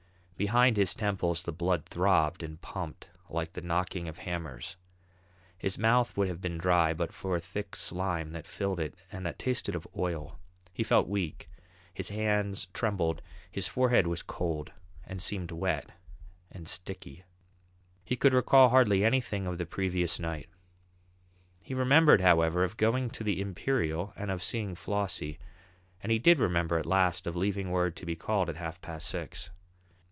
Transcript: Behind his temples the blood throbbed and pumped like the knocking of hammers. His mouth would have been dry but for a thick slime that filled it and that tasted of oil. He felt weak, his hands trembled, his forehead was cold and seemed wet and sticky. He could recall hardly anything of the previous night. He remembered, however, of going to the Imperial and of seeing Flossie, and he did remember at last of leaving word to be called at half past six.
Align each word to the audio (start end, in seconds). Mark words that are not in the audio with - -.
Behind 0.41 0.75
his 0.75 0.95
temples 0.95 1.43
the 1.43 1.51
blood 1.51 1.85
throbbed 1.85 2.41
and 2.41 2.59
pumped 2.59 3.07
like 3.29 3.53
the 3.53 3.61
knocking 3.61 4.07
of 4.07 4.17
hammers. 4.17 4.75
His 5.55 5.77
mouth 5.77 6.17
would 6.17 6.27
have 6.29 6.41
been 6.41 6.57
dry 6.57 6.95
but 6.95 7.13
for 7.13 7.35
a 7.35 7.39
thick 7.39 7.75
slime 7.75 8.31
that 8.31 8.47
filled 8.47 8.79
it 8.79 8.95
and 9.11 9.23
that 9.23 9.37
tasted 9.37 9.75
of 9.75 9.87
oil. 9.95 10.39
He 10.73 10.81
felt 10.81 11.07
weak, 11.07 11.47
his 11.93 12.09
hands 12.09 12.65
trembled, 12.73 13.21
his 13.51 13.67
forehead 13.67 14.07
was 14.07 14.23
cold 14.23 14.71
and 15.05 15.21
seemed 15.21 15.51
wet 15.51 15.91
and 16.49 16.67
sticky. 16.67 17.23
He 18.03 18.15
could 18.15 18.33
recall 18.33 18.69
hardly 18.69 19.05
anything 19.05 19.45
of 19.45 19.59
the 19.59 19.67
previous 19.67 20.19
night. 20.19 20.49
He 21.61 21.75
remembered, 21.75 22.21
however, 22.21 22.63
of 22.63 22.77
going 22.77 23.11
to 23.11 23.23
the 23.23 23.39
Imperial 23.39 24.11
and 24.17 24.31
of 24.31 24.41
seeing 24.41 24.73
Flossie, 24.73 25.37
and 26.01 26.11
he 26.11 26.17
did 26.17 26.39
remember 26.39 26.79
at 26.79 26.87
last 26.87 27.27
of 27.27 27.35
leaving 27.35 27.69
word 27.69 27.95
to 27.97 28.07
be 28.07 28.15
called 28.15 28.49
at 28.49 28.55
half 28.55 28.81
past 28.81 29.07
six. 29.07 29.51